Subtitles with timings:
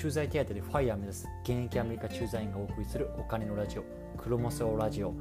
[0.00, 3.82] 駐在手当でファイヤー目指す現役アメリカ駐在員がお送りするお金のラジオ
[4.16, 5.12] クロモソラジオ。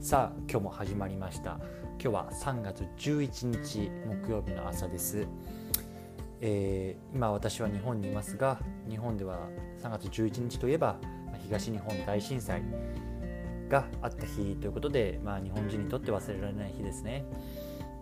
[0.00, 1.58] さあ今日も始まりました。
[1.92, 5.26] 今日は3月11日木曜日の朝です、
[6.42, 9.48] えー、今私は日本にいますが日本では
[9.82, 10.98] 3月11日といえば
[11.44, 12.62] 東日本大震災
[13.70, 17.24] があった日ということで、まあ、日本人にとって忘れられない日ですね。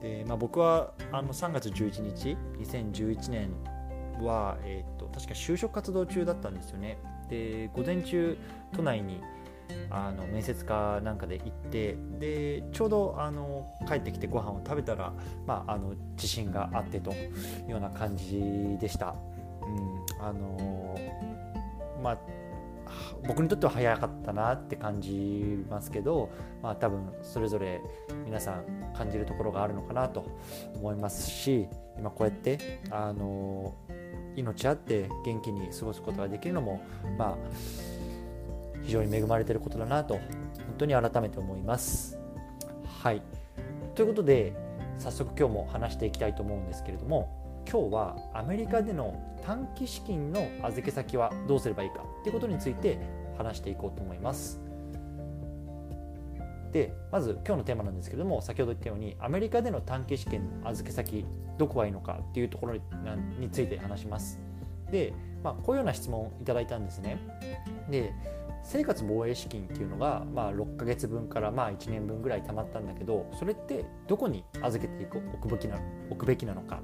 [0.02, 3.51] で、まあ、僕はあの3月11日2011年
[4.20, 6.98] は、えー、確か就職活動中だったんですよね
[7.30, 8.38] で午前中
[8.75, 9.23] 都内に
[9.91, 15.12] あの面接かなんかで行ってでちょうどあの帰ってきてご飯を食べたら、
[15.47, 17.15] まあ、あの地震があってとい
[17.69, 19.15] うような感じでした。
[19.62, 20.98] うんあの
[22.03, 22.19] まあ
[23.27, 26.30] 僕にとっては早かったなって感じますけど、
[26.62, 27.80] まあ、多分それぞれ
[28.25, 30.25] 皆さん感じるところがあるのかなと
[30.77, 33.75] 思いますし今こうやってあの
[34.37, 36.83] 命あって元気に過ごすことができるのも
[37.19, 37.37] まあ
[38.83, 40.23] 非常に恵まれていることだなと本
[40.78, 42.19] 当に改めて思います。
[43.03, 43.23] はい
[43.95, 44.55] ということで
[44.98, 52.98] 早速今日も話していきたいと思うんですけれども今日はアメリカでの短期資金の預け先はどうすればいいかということについて
[53.37, 54.66] 話していこうと思います。
[56.77, 61.24] でまず今日のテーマなんですけども先ほど言ったようにアメリカでの短期試験の預け先
[61.56, 62.74] どこがいいのかっていうところ
[63.38, 64.38] について話します。
[64.91, 67.19] で、まあ、こういうような質問をいただいたんですね。
[67.91, 68.12] で
[68.62, 75.78] 生活防衛資金っていうのが、まあ、6ヶ月分からまあ1年分ぐらい貯まったんだけどそれってどこに預けていく置くべきな
[76.10, 76.82] 置くべきなのか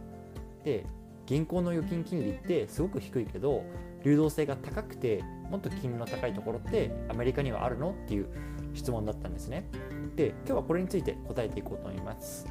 [0.65, 0.87] で
[1.27, 3.63] 銀行の預金金利ってすごく低いけど
[4.05, 8.29] 流動性が高くてもっと金利の高いところってアメリカにはあるのっていう
[8.75, 9.69] 質問だったんですね。
[10.17, 12.47] で今日はこれについて答えていこうと思います。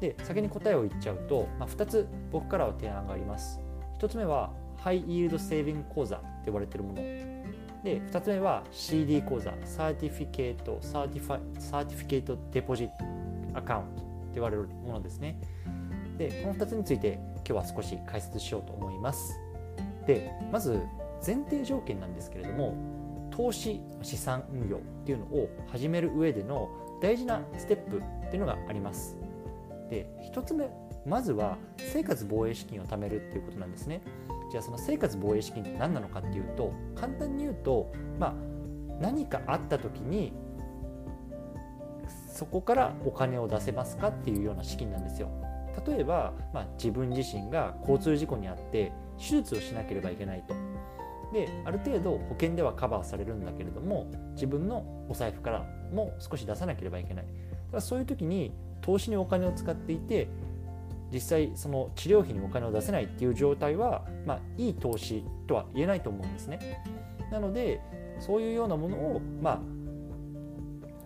[0.00, 3.60] で先に答えを言っちゃうと、まあ、2つ僕からは提案があります。
[4.00, 6.96] 1つ目は high yield saving 口座って呼ばれてるもの。
[6.96, 15.38] で2つ目は CD 口座 certificate certifi certificate deposit account って言われるものですね。
[16.18, 19.38] でこの2つについて今日は少し解説しようと思います。
[20.06, 20.80] でまず
[21.24, 22.74] 前提条件なんですけれども
[23.32, 26.68] 投資資産運用っていうのを始める上での
[27.00, 29.16] 大事なステップっていうのがあります。
[29.90, 30.70] で1つ目
[31.04, 34.02] まずは生活防衛資金を貯めるっていうことなんですね。
[34.50, 38.34] じゃあその生活防衛資金って何なのかっていうと簡単に言うと、まあ、
[39.00, 40.32] 何かあった時に
[42.28, 45.30] そこからお金を出せますかっていうような資金なんですよ。
[45.86, 50.54] 例えば、まあ、自分自身が交通事故にあって手術をしなければいけないと。
[51.32, 57.24] である程度保険ではカバーされるんだけれども自分のお財布からも少し出さなければいけない。
[57.24, 57.36] だか
[57.72, 60.28] らそういう時に投資にお金を使っていて
[61.12, 66.82] 実際その治療費にお金を出せないっていう状態は、まあ、いい投資とは言えないと思うんですね。
[67.30, 67.80] なので
[68.18, 69.62] そういうようなものを、ま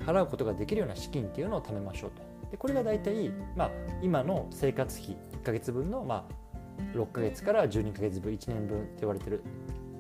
[0.01, 2.23] あ、払うことができるような資金っていうのを貯めましょうと。
[2.51, 3.71] でこれが大体、まあ、
[4.03, 6.47] 今の生活費1ヶ月分の、まあ、
[6.97, 9.43] 6ヶ月から12ヶ月分1年分って言われてる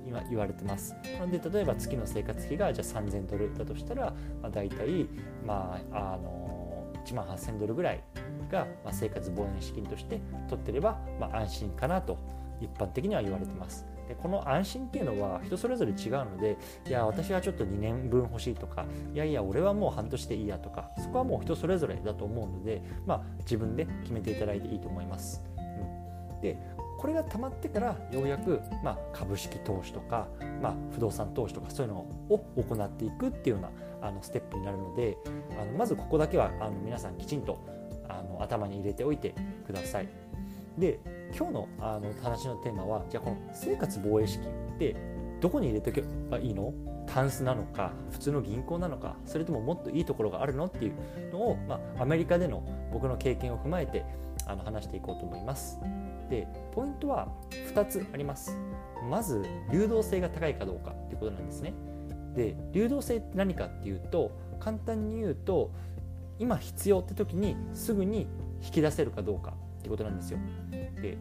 [0.06, 0.94] 今言われてます。
[1.18, 5.08] なので例えば月の生活費がじゃあ3000ドルだとしたら、まあ、大体、
[5.44, 8.02] まあ、あの1万8000ドルぐらい
[8.50, 12.18] が、まあ、生活防衛資金として取ってれば、まあ、安心かなと
[12.60, 13.86] 一般的には言われてます。
[14.08, 16.56] でこの安心っていうのは人それぞれ違うので
[16.86, 25.42] いや私はちょっと2年分欲しいとかいやいや俺はもう半年でいいやとかそこはもう人それぞれだと思うので、まあ、自分で決めていただいていいと思います。
[25.56, 26.56] うん、で
[27.06, 30.26] これが溜まってからようやく、まあ、株式投資とか、
[30.60, 33.62] まあ、不動産投資とかそういうのを行っていくっていうよ
[34.00, 35.16] うなあのステップになるので
[35.52, 37.64] あのまずここだけはあの皆さんきちんと
[38.08, 40.08] あの頭に入れておいてください。
[40.76, 40.98] で
[41.32, 44.96] 今日のあの話のテーマはじゃあこの生活防衛資金って
[45.40, 46.74] どこに入れておけばいいの？
[47.06, 50.64] タンスなのか普通の銀行なのかそれとももっといいところがあるの？
[50.66, 54.04] っていうのを、まあ、アメリカでの僕の経験を踏まえて
[54.46, 55.78] あの話していこうと思います。
[56.30, 57.28] でポイントは
[57.74, 58.56] 2つあります。
[59.10, 61.74] まず流動性が高いかどうかっていうことなんですね。
[62.34, 65.70] で流動性って何かっていうと簡単に言うと
[66.38, 68.26] 今必要って時にすぐに
[68.62, 70.38] 引き出せるかどうかってことなんですよ。
[71.00, 71.18] で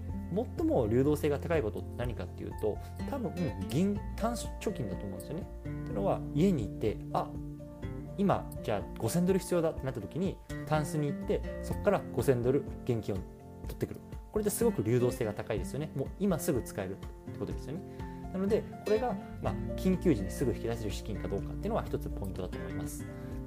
[0.57, 2.77] 最も流動性が高いことって何かっていうと
[3.09, 3.31] 多分
[3.69, 5.47] 銀単貯金だと思うんですよね。
[5.61, 7.29] っていうのは家に行ってあ
[8.17, 13.17] 今じゃあ5000ドル必要だってなった時にタンスに行ってそこから5000ドル現金を
[13.63, 13.99] 取ってくる。
[14.31, 15.91] これですごく流動性が高いですよね。
[15.95, 17.79] もう今すぐ使えるってことですよね。
[18.33, 23.05] なのでこれが、ま、緊急時にすぐ引き出せる資金かどうかっていうのは一つポイントだと思います。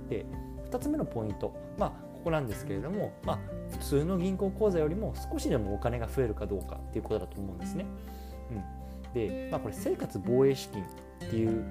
[0.09, 0.25] で
[0.71, 3.39] 2つ目のポイント、まあ、ここなんですけれども、まあ、
[3.71, 7.87] 普通の銀行口座よりも少しでもお金が増えるかどうかっていうことだと思うんですね、
[8.51, 10.87] うん、で、まあ、これ生活防衛資金っ
[11.31, 11.65] ていう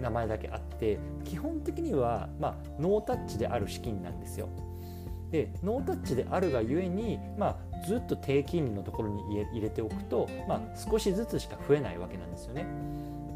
[0.00, 4.48] 名前だけあって基本的には、まあ、ノータッチである資金なんですよ。
[5.30, 12.66] でノータッチであるがゆえに、まあ、ずっと低金利のところに入れておくと、まあ、少しずつしか増えないわけなんですよね。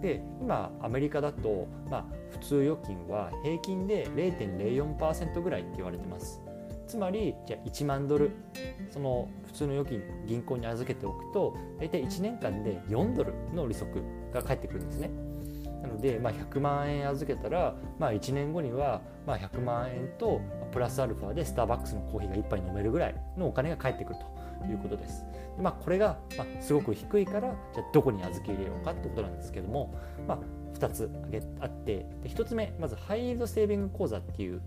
[0.01, 6.43] で今アメリカだと、まあ、普通預金は平均で0.04%ぐらいって言われてます。
[6.87, 8.33] つまりじゃあ1万ドル
[8.91, 13.89] その普通の預金銀行に預けておくと大体1年間で4ドルの利息
[14.33, 15.11] が返ってくるんですね。
[15.83, 20.41] なので、まあ、100万円預けたら、まあ、1年後には、まあ、100万円と
[20.71, 24.19] プラスアルファでスターバックスのコーヒーが1杯飲めるぐらいのお金が返ってくる
[24.61, 25.25] ということです。
[25.57, 29.95] でまあ、これが、まあ、すごく低いからじゃあどこに預け入れようかってことなんですけども、
[30.27, 30.39] まあ、
[30.79, 31.11] 2つ
[31.61, 34.63] あってで1つ目まずハイイールドセービング口座っていう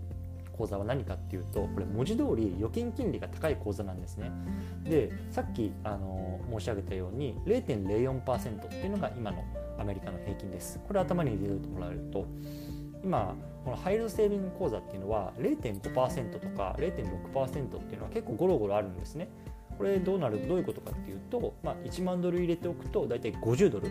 [0.56, 4.30] 口座は何かっていうとこれ文字通り預金金利が高い口座なんですね
[4.84, 9.44] でさっきあの申し上げたように0.04%っていうのが今の
[9.78, 12.26] アメリカの平均ですこれ頭に入れてもらえると
[13.02, 13.34] 今
[13.64, 19.28] このハイルドセービング口座っていうのは0.5%とか0.6%っていうのは結構ゴロゴロあるんですね
[19.76, 23.90] これどうなるどういうことかっていうと、まあ、1万ドル入れておくと大体50ドル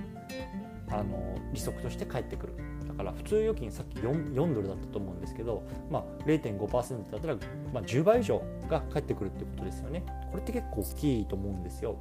[0.90, 2.54] あの利息として返ってくる
[2.88, 7.36] だから普通預金さっき 4, 4ドルだったと思うんですけど、まあ、0.5%だったら、
[7.74, 10.04] まあ、10倍以上が返ってくるってことですよね。
[10.32, 11.98] これって結構大きいと思うんですよ。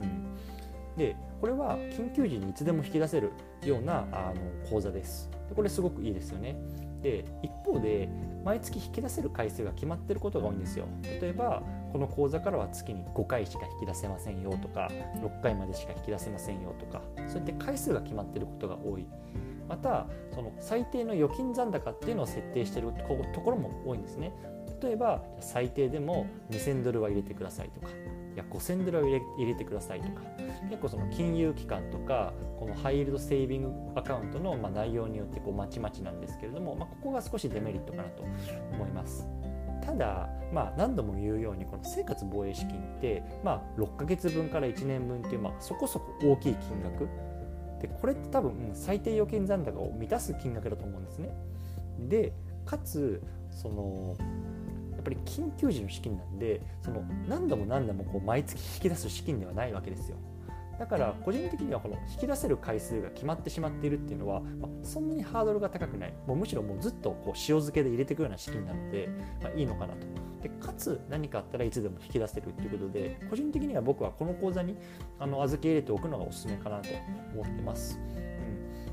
[0.00, 0.36] うん
[0.96, 3.32] でこれは緊急時にいつでも引き出せる
[3.64, 5.30] ようなあの口座です。
[5.48, 6.56] でこれすごくいいですよね。
[7.02, 8.08] で一方で
[8.44, 10.86] 毎月引き出せる回数が決まってることが多いんですよ。
[11.02, 11.62] 例えば
[11.92, 14.90] この口座からは月に5回しか引き出せませんよとか
[15.22, 19.06] 6回までしか引き出せませんよとかそうやって回数が決まってることが多い。
[19.68, 22.92] またその最低の預金残高っていうのを設定してる
[23.34, 24.32] ところも多いんですね
[24.80, 27.88] 例えば最低でも2000ドルは入れてくださいとか
[28.36, 30.20] いや5000ドルは入れてくださいとか。
[30.68, 38.22] 結構その金融機関とかこのハイイールドセービングアカウントのま内容によってこうまちまちなんですけれども、まあ、ここが少しデメリットかなと
[38.72, 39.26] 思います。
[39.84, 47.08] ただ、まあ、何度も言うようにこの生活防衛資金って、まあ、6ヶ月分から1年分っていう、まあ、そこそこ大きい金額。
[47.80, 51.30] でこれって多分最低預金残高を満たす金額だと思うんですね。
[52.08, 52.32] で
[52.64, 54.16] かつその
[55.06, 60.16] ぱり緊急時の資金なんでその何度も何度もこう毎月引き出す資金ではないわけですよ。
[60.78, 69.08] だから個人的にはこの引き出せる回数が決まってしまっているっていうのは、まあ、そんなにハードルが高くないもうむしろもうずっとこう塩漬けで入れていくような資金なので、
[69.42, 70.06] まあ、いいのかなと
[70.42, 74.76] でかつ何かあったらいつでも引き出せるっていうことで個人的には僕はこの口座に
[75.18, 76.90] あの預け入れておくのがおすすめかなと
[77.32, 77.98] 思ってます。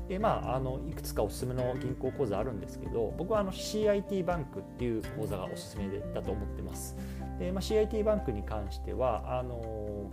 [0.08, 6.96] でまあ、あのいくつかおすすめの銀行口座あるんですけど僕はあの CIT バンクっていう口座がおすすめだと思ってます。
[7.38, 10.10] でまあ、CIT バンクに関してはあの、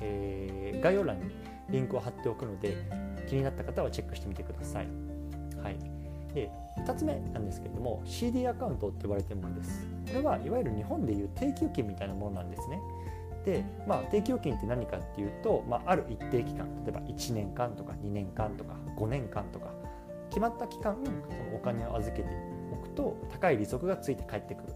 [0.00, 1.30] えー、概要欄に
[1.68, 2.76] リンクを貼っておくので
[3.28, 4.88] 気になった方はチェックしてみてください。
[5.62, 5.76] はい、
[6.34, 12.78] で2つ目なんですけれども CD アカウントって呼ばれてるものですこれはいわゆる日本でいう定期預金みたいなものなんですね
[13.46, 19.72] で、まあ、定期預金って何かっていうと、まあ、ある一定期間例えば1年間とか2年間とか5年間とか
[20.28, 22.28] 決まった期間そのお金を預けて
[22.72, 24.70] おくと高い利息がついて返ってくる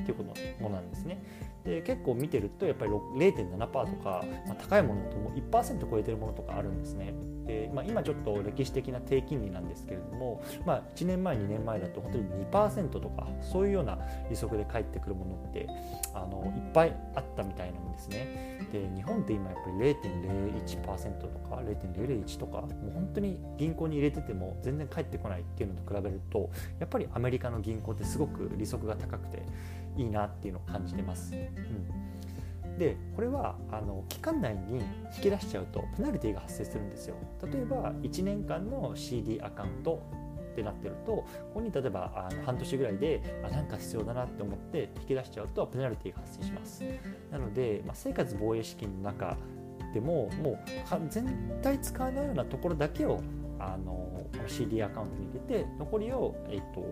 [0.00, 1.22] っていうことものなんですね。
[1.64, 3.68] で結構見てるとやっぱり0.7%と
[4.02, 7.14] か、まあ、高いものだともう1%超えてるものとかあるんですね。
[7.46, 13.98] でまあ、今ちょっと歴史的な低金利なんですけれども、まあ、1年前2年前だと本当に2%とかそういうような
[14.28, 15.68] 利息で返ってくるものって
[16.12, 18.56] あのいっぱいあったみたいなんですね。
[18.72, 26.50] で日本って今やっぱり0.01%とか0.001とかもう本当に銀行に入れてても全然返ってこないっていうのと比べると
[26.80, 29.42] やっぱりアメリカの銀行ってすごく利息が高くて
[29.96, 31.34] いいなっていうのを感じてます。
[31.34, 32.15] うん、
[32.78, 34.80] でこれはあの期間内に
[35.16, 37.16] 引き出しちゃうとペナルティが発生するんですよ。
[37.50, 40.02] 例えば1年間の CD アカウント
[40.52, 46.82] ってなってるとここに例えばあの半年ぐらいであなんか必要だなって思って引き出しちゃうとペナルティが発生します
[47.30, 49.36] なので、まあ、生活防衛資金の中
[49.92, 50.58] でももう
[51.10, 51.26] 全
[51.62, 53.20] 体使わないようなところだけを
[53.58, 54.06] あの
[54.46, 56.84] CD アカウントに入れて残りを、えーと、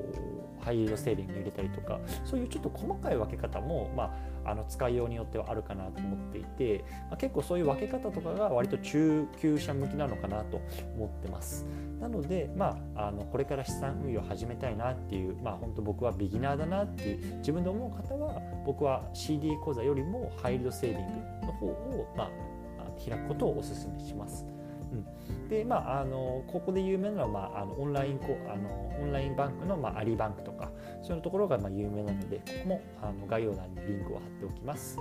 [0.65, 4.15] ハイイードセービングに入れたりとかそういうちょっと細かい分け方も、まあ、
[4.45, 10.61] あの使いようによってはあるかなと思っていて、まあ、結構そういう分け方とかが割と中級者向きなのかなと
[10.97, 11.67] 思ってます。
[12.01, 21.07] なので、まあ、あのこれから資産運用を始めたいなっていう、まあ、本当僕はビギナーだなっていう自分で思う方は僕は CD 口座よりもハイルドセービン
[21.41, 22.31] グの方を、まあ、
[23.09, 24.45] 開くことをお勧めします。
[24.93, 30.71] うん、でまああのここで有名なのは、まあ、あのオンラインこあのオンラインバンクの、まあ、アリバンクとか
[31.05, 34.99] そういうところがまあ有名なのでここもあの概要欄にリンクを貼っておきます。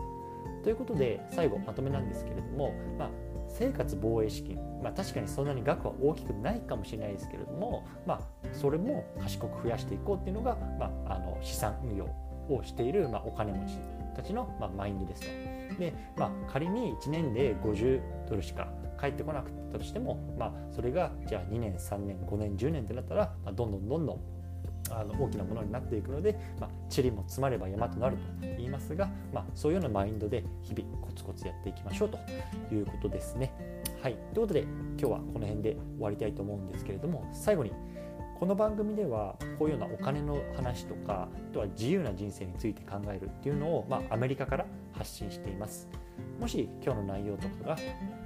[0.63, 3.09] ということで最後まとめなんですけれども、まあ、
[3.49, 8.21] 生活防衛資金、まあ、確かにそんなに額は大きくないかもしれないですけれども、まあ、
[8.53, 12.05] それも賢く増やしていこうっていうのが、まあ、あの資産運用
[12.49, 13.77] をしている、まあ、お金持ち
[14.15, 15.79] たちの、まあ、マインドですと。
[15.79, 18.67] で、まあ、仮に1年で50ドルしか
[18.97, 24.42] 返ってこなかったとしても、まあ、それがじゃあ2年3年5年10年ってなったら、まあ、どんどんどんどん
[24.89, 32.17] あの大きなものになっていくので、まあ、塵も詰まれば山となると言いますが、まあ、そういうようなマインドで日々コツコツやっていきましょうと
[32.73, 33.53] いうことですね。
[34.01, 37.71] はい、ということで今日はこの辺で終わりたいと思うんですけれども最後に
[38.37, 45.87] この番組ではこういうようなお金の話とかあとは自由な人生について考えるっていうのを、まあ、アメリカから発信しています。
[46.39, 47.77] もし今日の内容とかが、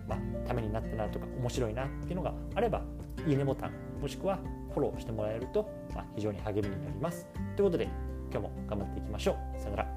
[0.07, 2.81] まあ、ためになったなとか面白いなっていうのがあれば
[3.27, 3.71] いいねボタン
[4.01, 4.39] もしくは
[4.77, 7.27] フォローしてもらえると、まあ、非常に励みになります。
[7.55, 7.85] ということで
[8.31, 9.59] 今日も頑張っていきましょう。
[9.59, 9.96] さよなら。